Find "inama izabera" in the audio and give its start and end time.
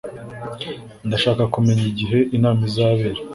2.35-3.19